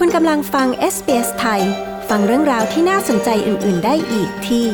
[0.00, 1.62] คุณกำลังฟัง SBS ไทย
[2.08, 4.64] ฟังเรื่องราวที่น่าสนใจอื่น ๆ ได้อีกที่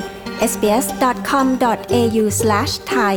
[0.50, 3.14] sbs.com.au/thai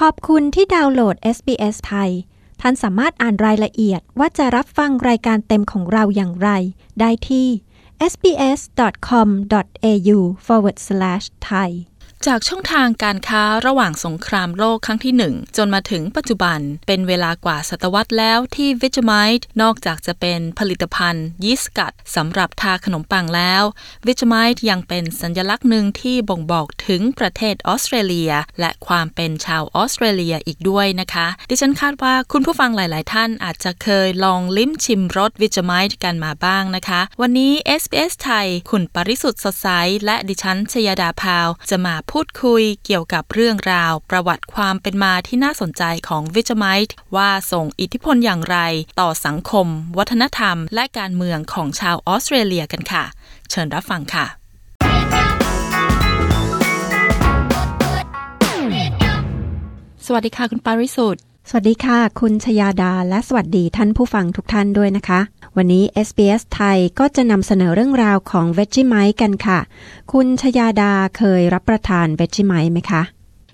[0.00, 2.10] ขอบคุณที่ดาวน์โหลด SBS ไทย
[2.60, 6.48] ท่านสามารถอ่านรายละเอียดว่าจะรับฟังรายการเต็มของเราอย่างไร
[7.00, 7.48] ได้ที่
[8.12, 11.70] sbs.com.au forward slash thai
[12.28, 23.62] จากช่องทางการค้าระหว่างสงครามโลกครั้งที่หนึ่งจนมาถึงปัจจุบัน เป็นเวลากว่าศตวรรษแล้วที่ Vegemite นอกจากจะเป็นผลิตภัณฑ์ยีสต์กัดสำหรับทาขนมปังแล้ว
[24.06, 39.68] Vegemite ยังเป็นสัญลักษณ์หนึ่งที่บ่งบอกถึงประเทศออสเตรเลีย และความเป็นชาวออสเตรเลียอีกด้วยนะคะ ดิฉันคาดว่าคุณผู้ฟังหลาย ๆ ท่านอาจจะเคยลองลิ้มชิมรส Vegemite กันมาบ้างนะคะ วันนี้ SBS ไทย คุณปริสุทธ์สดใส
[40.04, 46.80] และดิฉันชยดาพาวจะมาพูดคุยเกี่ยวกับเรื่องราวประวัติความเป็นมาที่น่าสนใจของวิจัย
[47.16, 48.58] ว่าส่งอิทธิพลอย่างไร
[49.00, 49.66] ต่อสังคม
[49.98, 53.04] วัฒนธรรม และการเมืองของชาวออสเตรเลียกันค่ะ
[53.50, 54.26] เชิญรับฟังค่ะ
[60.06, 65.20] สวัสดีค่ะ คุณปาริสุทธิ์ สวัสดีค่ะ คุณชยาดาและสวัสดีท่านผู้ฟังทุกท่านด้วยนะคะ
[65.56, 69.58] วันนี้ SBS ไทยก็จะนำเสนอเรื่องราวของ Vegemite กันค่ะ
[70.12, 73.02] คุณชยาดาเคยรับประทาน Vegemite ไหมคะ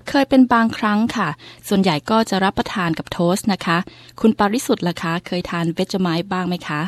[0.09, 1.29] เคยเป็นบางครั้งค่ะ
[1.69, 3.79] ส่วนใหญ่ก็จะรับประทานกับโทสต์นะคะ
[4.21, 6.81] คุณปาริสุทธิ์ล่ะคะ เคยทานเวจไมต์บ้างไหมคะ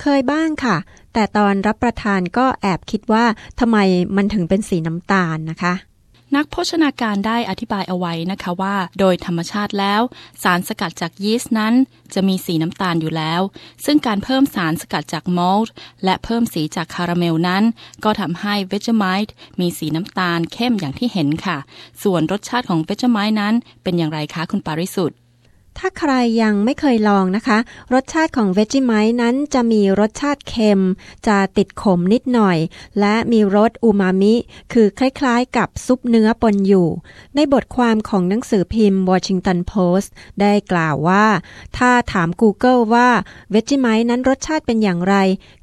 [0.00, 0.76] เคยบ้างค่ะ
[1.14, 3.24] แต่ตอนรับประทานก็แอบคิดว่า
[3.60, 3.78] ทำไม
[4.16, 5.74] มันถึงเป็นสีน้ำตาลนะคะ
[6.36, 10.02] นักโภชนาการได้อธิบายเอาไว้นะคะว่า โดยธรรมชาติแล้ว
[10.42, 11.74] สารสกัดจากยีสต์นั้น
[12.14, 13.40] จะมีสีน้ำตาลอยู่แล้ว
[13.84, 15.72] ซึ่งการเพิ่มสารสกัดจากมอลต์
[16.04, 17.64] และเพิ่มสีจากคาราเมลนั้น
[18.04, 21.58] ก็ทำให้เวจไมต์มีสีน้ำตาลเข้มอย่างที่เห็นค่ะ
[22.02, 25.18] ส่วนรสชาติของเวจไมต์นั้นเป็นอย่างไรคะคุณปาริสุทธิ์
[25.78, 27.58] ถ้าใครยังไม่เคยลองนะคะ
[27.94, 30.82] รสชาติของ Vegemite นั้นจะมีรสชาติเค็ม
[31.26, 32.58] จะติดขมนิดหน่อย
[33.00, 34.34] และมีรสอูมามิ
[34.72, 36.88] คือคล้ายๆกับซุปเนื้อปนอยู่
[37.34, 40.08] ในบทความของหนังสือพิมพ์ Washington Post
[40.40, 41.26] ได้กล่าวว่า
[41.78, 43.08] ถ้าถาม Google ว่า
[43.54, 45.16] Vegemite นั้นรสชาติเป็นอย่างไร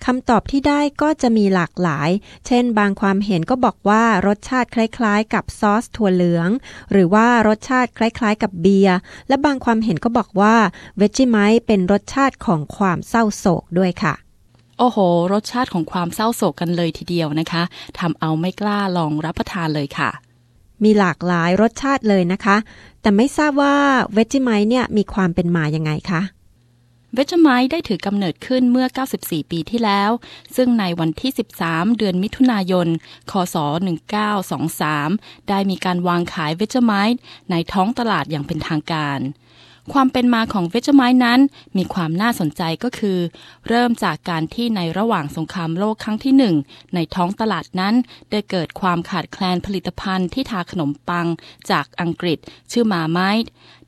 [0.06, 2.10] คำตอบที่ได้ก็จะมีหลากหลาย
[2.48, 6.50] เช่น บางความเห็นก็บอกว่ารสชาติคล้ายๆ กับซอสถั่วเหลือง
[6.92, 10.56] หรือว่ารสชาติคล้ายๆ กับเบียร์และบางความเห็นก็บอกว่า
[10.98, 14.14] เวจิไมต์เป็นรสชาติของความเศร้าโศกด้วยค่ะ
[14.78, 14.98] โอ้โห
[15.34, 17.64] รสชาติของความเศร้าโศกกันเลยทีเดียวนะคะ
[18.00, 20.10] ทำเอาไม่กล้าลองรับประทานเลยค่ะ
[20.84, 22.58] มีหลากหลายรสชาติเลยนะคะ
[23.02, 23.76] แต่ไม่ทราบว่า
[24.14, 26.22] เวจิไมต์เนี่ยมีความเป็นมายังไงคะ
[27.16, 28.88] เวจไมต์ได้ถือกำเนิดขึ้นเมื่อ
[29.20, 30.12] 94 ปีที่แล้ว
[30.56, 31.32] ซึ่งในวันที่
[31.64, 32.88] 13 เดือนมิถุนายน
[33.32, 33.56] คศ
[34.72, 37.20] 1923 ได้มีการวางขายเวจไมต์
[37.52, 39.20] ในท้องตลาดอย่างเป็นทางการ
[39.94, 41.40] ความเป็นมาของเวชไม้นั้น
[41.78, 43.20] มีความน่าสนใจก็คือ
[43.68, 46.56] เริ่มจากการที่ในระหว่างสงครามโลกครั้งที่หนึ่ง
[46.96, 47.96] ในท้องตลาดนั้น
[48.32, 51.28] ได้เกิดความขาดแคลนผลิตภัณฑ์ที่ทาขนมปัง
[51.72, 52.38] จากอังกฤษ
[52.72, 53.30] ชื่อมาไม้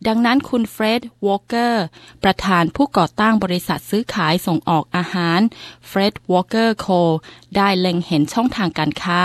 [0.08, 1.86] ดังนั้นคุณ Fred Walker
[2.24, 5.40] ประธานผู้ก่อตั้งบริษัทซื้อขายส่งออกอาหาร
[5.88, 6.88] Fred Walker & Co
[7.56, 9.22] ได้เล็งเห็นช่องทางการค้า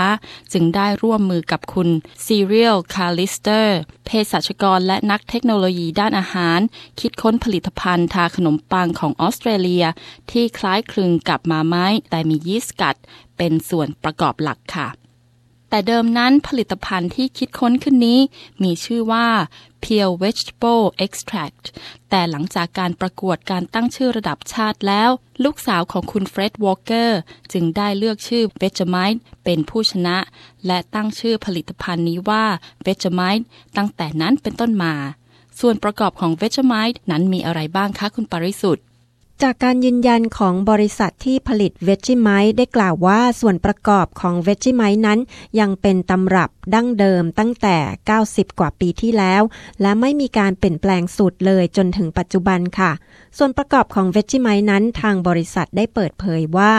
[0.53, 1.89] จึงได้ร่วมมือกับคุณ
[2.25, 6.59] Cyril Callister เภสัชกรและนักเทคโนโลยีด้านอาหาร
[6.99, 9.85] คิดค้นผลิตภัณฑ์ทาขนมปังของออสเตรเลีย
[10.31, 12.95] ที่คล้ายคลึงกับมาไม้แต่มียีสต์กัด
[13.37, 14.89] เป็นส่วนประกอบหลักค่ะ
[15.69, 18.19] แต่เดิมนั้นผลิตภัณฑ์ที่คิดค้นขึ้นนี้
[18.63, 19.27] มีชื่อว่า
[19.83, 21.63] Pure Vegetable Extract
[22.09, 25.09] แต่หลังจากการประกวดการตั้งชื่อระดับชาติแล้ว
[25.43, 27.19] ลูกสาวของคุณเฟร็ดวอลเกอร์
[27.53, 30.17] จึงได้เลือกชื่อ Vegemite เป็นผู้ชนะ
[30.67, 32.45] และตั้งชื่อผลิตภัณฑ์นี้ว่า
[32.85, 33.45] Vegemite
[33.77, 34.93] ตั้งแต่นั้นเป็นต้นมา
[35.59, 38.83] ส่วนประกอบของ Vegemite นั้นมีอะไรบ้างคะคุณปริสุทธิ์
[39.45, 45.19] จากการยืนยันของบริษัทที่ผลิตเวจิไมต์ได้กล่าวว่าส่วนประกอบของเวจิไมต์นั้น
[45.59, 47.77] ยังเป็นตำรับดั้งเดิมตั้งแต่
[48.17, 49.41] 90 กว่าปีที่แล้ว
[49.81, 52.91] และไม่มีการเปลี่ยนแปลงสูตรเลยจนถึงปัจจุบันค่ะ
[53.37, 56.73] ส่วนประกอบของเวจิไมต์นั้นทางบริษัทได้เปิดเผยว่า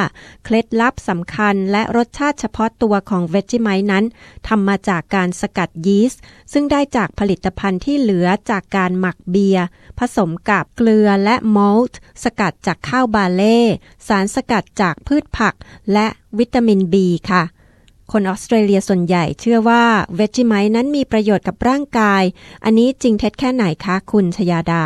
[0.44, 4.04] เคล็ดลับสำคัญและรสชาติเฉพาะตัวของเวจิไมต์นั้น
[4.48, 6.20] ทำมาจากการสกัดยีสต์
[6.52, 9.64] ซึ่งได้จากผลิตภัณฑ์ที่เหลือจากการหมักเบียร์
[9.98, 13.58] ผสมกับเกลือและมอลต์สกัดจากข้าวบาเล่
[14.08, 15.54] สารสกัดจากพืชผัก
[15.92, 16.06] และ
[16.38, 17.42] วิตามินบีค่ะ
[18.12, 19.84] คนออสเตรเลียส่วนใหญ่เชื่อว่า
[20.16, 22.22] เวจิไมนั้นมีประโยชน์กับร่างกาย
[22.64, 24.84] อันนี้จริงเท็จแค่ไหนคะคุณชยาดา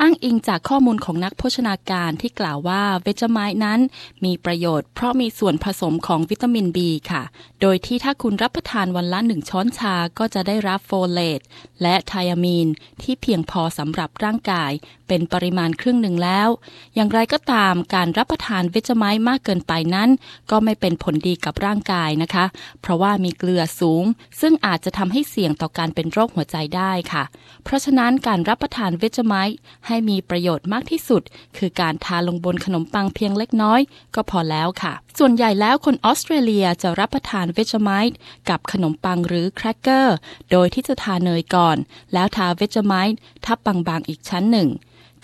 [0.00, 3.80] อ้างอิงจากข้อมูลของนักโภชนาการที่กล่าวว่าเวจไมนั้น
[4.24, 6.78] มีประโยชน์เพราะมีส่วนผสมของวิตามิน B
[7.10, 7.22] ค่ะ
[7.60, 11.40] โดยที่ถ้าคุณรับประทานวันละหนึ่งช้อนชาก็จะได้รับโฟเลต
[11.82, 12.68] และไทอามีน
[13.02, 14.72] ที่เพียงพอสำหรับร่างกาย
[15.08, 16.48] เป็นปริมาณครึ่งหนึ่งแล้ว
[16.94, 20.10] อย่างไรก็ตามการรับประทานเวจไมต์มากเกินไปนั้น
[20.50, 22.44] ก็ไม่เป็นผลดีกับร่างกายนะคะ
[22.80, 24.04] เพราะว่ามีเกลือสูง
[24.40, 27.24] ซึ่งอาจจะทำให้เสี่ยงต่อการเป็นโรคหัวใจได้ค่ะ
[27.64, 29.56] เพราะฉะนั้นการรับประทานเวจไมต์
[29.86, 31.22] ให้มีประโยชน์มากที่สุด
[31.58, 33.80] คือการทาลงบนขนมปังเพียงเล็กน้อย
[34.14, 38.16] ก็พอแล้วค่ะ ส่วนใหญ่แล้วคนออสเตรเลียจะรับประทานเวจไมต์
[38.48, 40.16] กับขนมปังหรือแครกเกอร์
[40.50, 41.76] โดยที่จะทาเนยก่อน
[42.12, 44.68] แล้วทาเวจไมต์ทับบางๆอีกชั้นหนึ่ง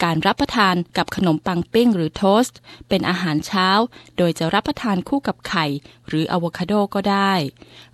[0.02, 2.58] การรับประทานกับขนมปังปิ้งหรือโทสต์
[2.88, 3.69] เป็นอาหารเช้า
[4.17, 5.67] โดยจะรับประทานคู่กับไข่
[6.08, 7.35] หรืออะโวคาโดก็ได้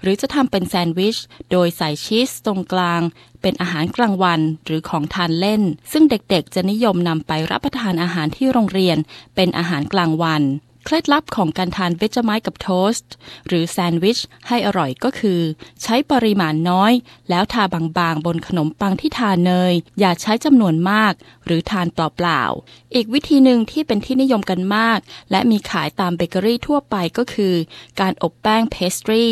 [0.03, 1.17] หรือจะทำเป็นแซนด์วิช
[1.51, 3.03] โดยใส่ชีสตรงกลาง
[3.43, 5.63] เป็นอาหารกลางวันหรือของทานเล่น
[5.93, 8.97] ซึ่งเด็กๆ จะนิยมนำไปรับประทานอาหารที่โรงเรียน
[9.35, 10.43] เป็นอาหารกลางวัน
[10.89, 13.13] เคล็ดลับของการทานเวจไมต์กับโทสต์
[13.47, 14.19] หรือแซนด์วิช
[14.49, 15.41] ให้อร่อยก็คือ
[15.83, 16.93] ใช้ปริมาณน้อย
[17.31, 17.65] แล้วทา
[17.99, 21.13] บางๆ บนขนมปังที่ทาเนย อย่าใช้จำนวนมาก
[21.47, 24.99] หรือทานเปล่าๆ อีกวิธีหนึ่งที่เป็นที่นิยมกันมาก
[25.31, 27.55] และมีขายตามเบเกอรี่ทั่วไปก็คือ
[28.01, 29.25] การอบแป้งเพสตรี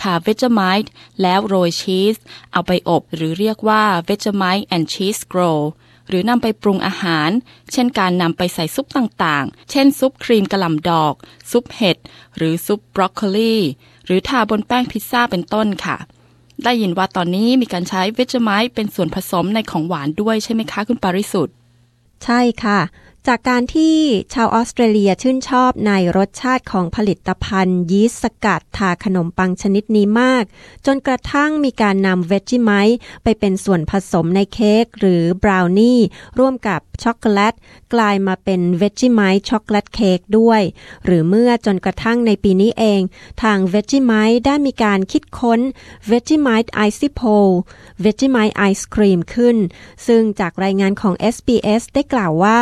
[0.00, 0.90] ทา Vegemite
[1.22, 2.16] แล้วโรยชีส
[2.52, 5.42] เอาไปอบหรือเรียกว่า Vegemite and cheese scroll
[6.08, 7.30] หรือนำไปปรุงอาหาร
[7.72, 11.14] เช่นการนำไปใส่ซุปต่างๆ เช่นซุปครีมกะหล่ำดอก
[11.50, 11.96] ซุปเห็ด
[12.36, 13.54] หรือซุปบรอกโคลี
[14.06, 15.96] หรือทาบนแป้งพิซซ่าเป็นต้นค่ะ
[16.64, 21.54] ได้ยินว่าตอนนี้มีการใช้ Vegemite เป็นส่วนผสมในของหวานด้วยใช่ไหมคะ คุณปาริสุทธิ์
[22.24, 22.78] ใช่ค่ะ
[23.28, 23.96] จากการที่
[24.34, 30.44] ชาวออสเตรเลียชื่นชอบในรสชาติของผลิตภัณฑ์ยีสต์สกัดทาขนมปังชนิดนี้มาก
[30.86, 35.98] จนกระทั่งมีการนำ Vegemite ไปเป็นส่วนผสมในเค้กหรือบราวนี่
[36.38, 37.54] ร่วมกับช็อกโกแลต
[37.94, 40.60] กลายมาเป็น Vegemite chocolate cake ด้วย
[41.04, 43.00] หรือเมื่อจนกระทั่งในปีนี้เอง
[43.42, 45.60] ทาง Vegemite ได้มีการคิดค้น
[46.08, 49.56] Vegemite Icy Pole Vegemite ไอศกรีมขึ้น
[50.06, 52.58] ซึ่งจากรายงานของ SBS ได้กล่าวว่า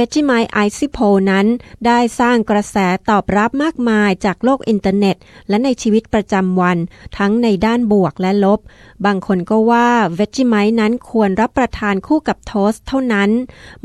[0.00, 1.46] Vegemite Icy Pole นั้น
[1.86, 2.76] ได้สร้างกระแส
[3.10, 5.16] ตอบรับมากมายจากโลกอินเทอร์เน็ต
[5.48, 6.78] และในชีวิตประจำวัน
[7.18, 8.60] ทั้งในด้านบวกและลบ
[9.06, 9.88] บางคนก็ว่า
[10.18, 13.30] Vegemite นั้นควรรับประทานคู่กับ toast เท่านั้น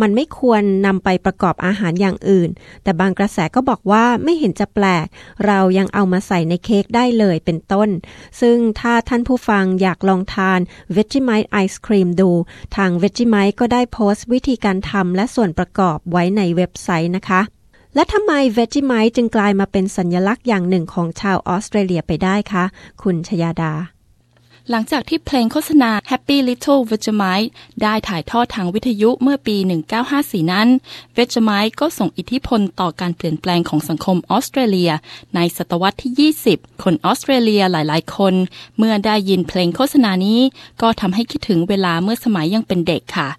[0.02, 2.50] มันไม่ควรนำไปประกอบอาหารอย่างอื่น
[2.84, 5.06] แต่บางกระแสก็บอกว่าไม่เห็นจะแปลก
[5.46, 7.90] เรายังเอามาใส่ในเค้กได้เลยเป็นต้น
[8.42, 10.60] ซึ่งถ้าท่านผู้ฟังอยากลองทาน
[10.96, 12.32] Vegemite Ice Cream ดู
[12.76, 17.42] ทาง Vegemite ก็ได้โพสต์วิธีการทำและส่วนประกอบไว้ในเว็บไซต์นะคะ
[17.96, 22.64] และทำไม Vegemite จึงกลายมาเป็นสัญลักษณ์อย่างหนึ่งของชาวออสเตรเลียไปได้คะ
[23.02, 23.74] คุณชยาดา
[24.70, 27.50] หลังจากที่เพลงโฆษณา Happy Little Vegemite
[27.82, 29.58] ได้ถ่ายทอดทางวิทยุเมื่อปี
[30.04, 30.68] 1954 นั้น
[31.18, 34.92] Vegemite ก็ส่งอิทธิพลต่อการเปลี่ยนแปลงของสังคมออสเตรเลีย
[35.36, 38.34] ในศตวรรษที่ 20 คนออสเตรเลียหลาย ๆ คน
[38.78, 40.40] เมื่อได้ยินเพลงโฆษณานี้
[40.82, 43.30] ก็ทำให้คิดถึงเวลาเมื่อสมัยยังเป็นเด็กค่ะ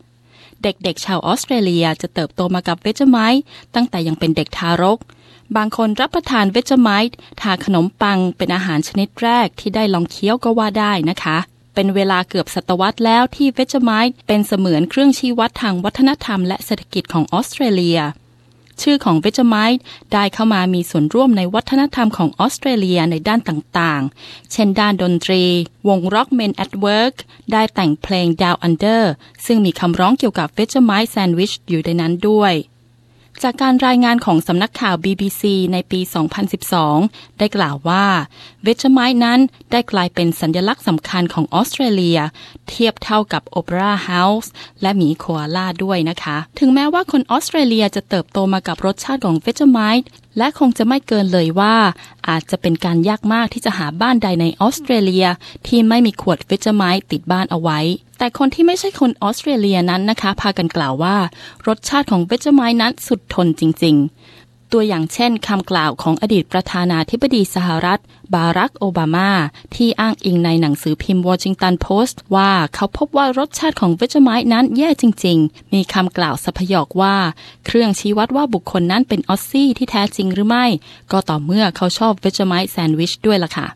[0.67, 3.43] เด็กๆ ชาวออสเตรเลียจะเติบโตมากับเวจไมต์
[3.75, 4.99] ตั้งแต่ยังเป็นเด็กทารก
[5.57, 11.39] บางคนรับประทานเวจไมต์ทาขนมปังเป็นอาหารชนิดแรกที่ได้ลองเคี้ยวก็ว่าได้นะคะ
[11.75, 17.99] เป็นเวลาเกือบศตวรรษแล้วที่เวจไมต์เป็นเสมือนเครื่องชี้วัดทางวัฒนธรรมและเศรษฐกิจของออสเตรเลีย
[18.83, 19.83] ชื่อของเวจไมต์
[20.13, 25.43] ได้เข้ามามีส่วนร่วมในวัฒนธรรมของออสเตรเลียในด้านต่างๆ เช่นด้านดนตรี
[25.89, 27.15] วง Rock Men at Work
[27.53, 29.03] ได้แต่งเพลง Down Under
[29.47, 32.55] ซึ่งมีคำร้องเกี่ยวกับเวจไมต์แซนด์วิชอยู่ในนั้นด้วย
[33.45, 36.01] จากการรายงานของสำนักข่าว BBC ในปี
[36.69, 38.05] 2012 ได้กล่าวว่า
[38.63, 39.41] เวจไมต์นั้น
[39.73, 42.19] ได้กลายเป็นสัญลักษณ์สำคัญของออสเตรเลีย
[42.69, 44.51] เทียบเท่ากับโอเปร่าเฮาส์
[44.83, 51.77] และหมีโคอาล่าด้วยนะคะ ถึงแม้ว่าคนออสเตรเลียจะเติบโตมากับรสชาติของเวจไมต์และคงจะไม่เกินเลยว่า
[52.29, 55.27] อาจจะเป็นการยากมากที่จะหาบ้านใดในออสเตรเลีย
[55.67, 57.81] ที่ไม่มีขวดเวจไมต์ติดบ้านเอาไว้
[58.19, 61.17] แต่คนที่ไม่ใช่คนออสเตรเลียนั้นนะคะ พากันกล่าวว่า
[61.67, 68.01] รสชาติของเวจไมต์นั้นสุดทนจริง ๆ ตัวอย่างเช่นคำกล่าวของอดีตประธานาธิบดีสหรัฐ
[68.35, 69.31] บารักโอบามา
[69.75, 77.17] ที่อ้างอิงในหนังสือพิมพ์วอชิงตันโพสต์ว่าเขาพบว่ารสชาติของเวจไมต์นั้นแย่จริง ๆ มีคำกล่าวสพยอกว่า
[77.67, 80.67] เครื่องชี้วัดว่าบุคคลนั้นเป็นออสซี่ที่แท้จริงหรือไม่
[81.13, 83.67] ก็ต่อเมื่อเขาชอบเวจไมต์แซนด์วิชด้วยล่ะค่ะ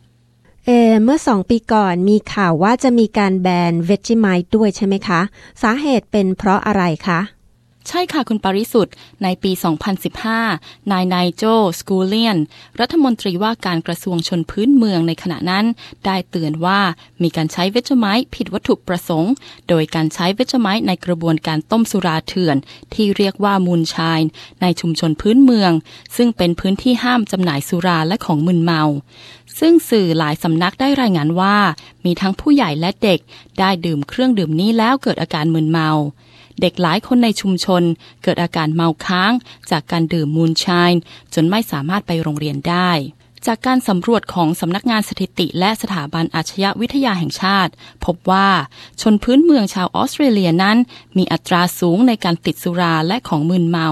[0.67, 0.71] เอ
[1.03, 5.21] เมื่อสองปีก่อนมีข่าวว่าจะมีการแบนเวจิไมต์ด้วยใช่ไหมคะ
[5.63, 7.21] สาเหตุเป็นเพราะอะไรคะ
[7.89, 9.53] ใช่ค่ะคุณปริสุทธิ์ในปี
[10.21, 11.45] 2015 นายไนโจ
[11.79, 12.39] สกูเลียน
[12.81, 15.65] รัฐมนตรีว่าการกระทรวงชนพื้นเมืองในขณะนั้น
[16.05, 16.81] ได้เตือนว่า
[17.23, 19.33] มีการใช้เวชไม้ผิดวัตถุประสงค์
[19.69, 22.57] โดยการใช้เวชไม้ในกระบวนการต้มสุราเถื่อน
[22.95, 24.21] ที่เรียกว่ามูลชาย
[24.63, 25.73] ในชุมชนพื้นเมือง
[26.17, 28.83] ซึ่งเป็นพื้นที่ห้ามจำหน่ายสุราและของมึนเมา
[29.59, 31.57] ซึ่งสื่อหลายสำนักได้รายงานว่า
[32.05, 33.21] มีทั้งผู้ใหญ่และเด็ก
[33.59, 35.91] ได้ดื่มเครื่องดื่มนี้แล้วเกิดอาการมึนเมา
[36.61, 37.83] เด็กหลายคนในชุมชน
[38.23, 39.33] เกิดอาการเมาค้าง
[39.71, 41.01] จากการดื่มมูนไชน์
[41.35, 42.93] จนไม่สามารถไปโรงเรียนได้
[43.47, 47.73] จากการสำรวจของสำนักงานสถิติและสถาบันอาชญวิทยาแห่งชาติ
[48.05, 48.49] พบว่า
[49.01, 50.77] ชนพื้นเมืองชาวออสเตรเลียนั้น
[51.19, 53.89] มีอัตราสูงในการติดสุราและของมึนเมา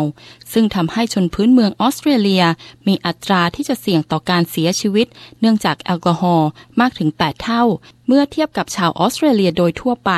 [0.52, 2.44] ซึ่งทำให้ชนพื้นเมืองออสเตรเลีย
[2.86, 5.06] มีอัตราที่จะเสี่ยงต่อการเสียชีวิต
[5.40, 6.48] เนื่องจากแอลกอฮอล์
[6.80, 7.64] มากถึง 8 เท่า
[8.08, 10.12] เมื่อเทียบกับชาวออสเตรเลียโดยทั่วไป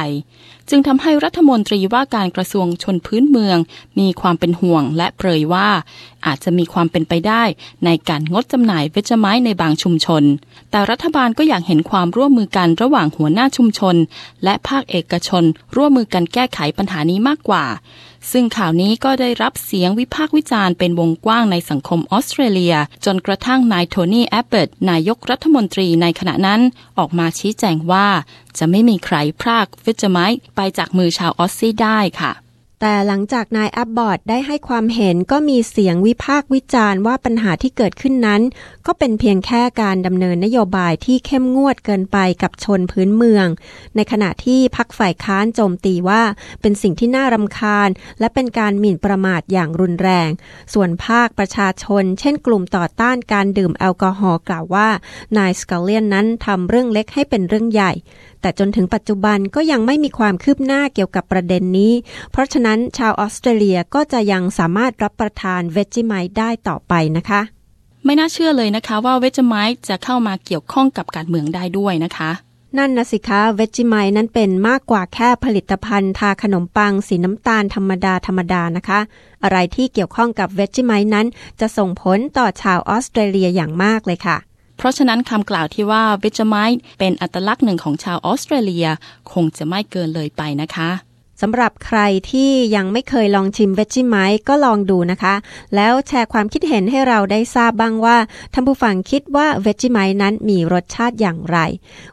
[0.71, 3.59] จึงทำให้รัฐมนตรีว่าการกระทรวงชนพื้นเมือง
[3.99, 5.69] มีความเป็นห่วงและเปรยว่า
[6.27, 7.43] อาจจะมีความเป็นไปได้
[7.85, 10.23] ในการงดจำหน่ายเวชไม้ในบางชุมชน
[10.71, 13.97] แต่รัฐบาลก็อยากเห็นความร่วมมือกันระหว่างหัวหน้าชุมชน
[14.45, 15.45] และภาคเอกชน
[15.77, 17.65] ร่วมมือกันแก้ไขปัญหานี้มากกว่า
[18.31, 22.75] ซึ่งข่าวนี้ก็ได้รับเสียงวิพากษ์วิจารณ์เป็นวงกว้างในสังคมออสเตรเลีย
[23.05, 26.61] จนกระทั่งนายโทนี่แอบบอตต์นายกรัฐมนตรีในขณะนั้น
[26.99, 28.09] ออกมาชี้แจงว่า
[28.59, 32.33] จะไม่มีใครพราก Vegemite ไปจากมือชาวออสซี่ได้ค่ะ
[32.81, 38.43] แต่หลังจากนายแอบบอตต์ได้ให้ความเห็นก็มีเสียงวิพากษ์วิจารณ์ว่าปัญหาที่เกิดขึ้นนั้น
[38.87, 43.47] ก็เป็นเพียงแค่การดำเนินนโยบายที่เข้มงวดเกินไปกับชนพื้นเมือง
[43.97, 46.23] ในขณะที่พักฝ่ายค้านโจมตีว่า
[46.61, 47.89] เป็นสิ่งที่น่ารำคาญ
[48.21, 50.31] และเป็นการหมิ่นประมาทอย่างรุนแรง
[50.75, 54.89] ส่วนภาคประชาชน เช่นกลุ่มต่อต้านการดื่มแอลกอฮอล์กล่าวว่า
[55.39, 57.93] นายสกาเลียนนั้นทำเรื่องเล็กให้เป็นเรื่องใหญ่
[58.41, 61.93] แต่จนถึงปัจจุบันก็ยังไม่มีความคืบหน้าเกี่ยวกับประเด็นนี้
[62.31, 67.41] เพราะฉะนั้นชาวออสเตรเลียก็จะยังสามารถรับประทานเวจิไมต์ได้ต่อไปนะคะ
[68.05, 72.31] ไม่น่าเชื่อเลยนะคะว่าเวจไมต์จะเข้ามาเกี่ยวข้องกับการเมืองได้ด้วยนะคะ
[72.79, 79.01] นั่นนะสิคะเวจิไมต์นั้นเป็นมากกว่าแค่ผลิตภัณฑ์ทาขนมปังสีน้ำตาลธรรมดาธรรมดานะคะ
[79.43, 81.27] อะไรที่เกี่ยวข้องกับเวจิไมต์นั้น
[81.61, 84.37] จะส่งผลต่อชาวออสเตรเลียอย่างมากเลยค่ะ
[84.81, 88.87] เพราะฉะนั้นคำกล่าวที่ว่าเวจไมต์เป็นอัตลักษณ์หนึ่งของชาวออสเตรเลีย
[89.33, 90.91] คงจะไม่เกินเลยไปนะคะ
[91.41, 95.35] สำหรับใครที่ยังไม่เคยลองชิมเวจิไมต์ก็ลองดูนะคะ
[95.75, 98.19] แล้วแชร์ความคิดเห็นให้เราได้ทราบบ้างว่า
[98.53, 101.59] ท่านผู้ฟังคิดว่าเวจิไมต์นั้นมีรสชาติอย่างไร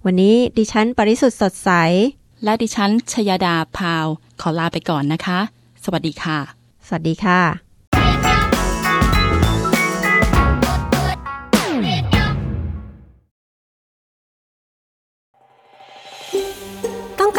[0.06, 1.70] วันนี้ดิฉันปริสุทธ์สดใส
[2.44, 4.06] และดิฉันชยดาพาว
[4.42, 5.40] ขอลาไปก่อนนะคะ
[5.84, 6.38] สวัสดีค่ะ
[6.88, 7.67] สวัสดีค่ะ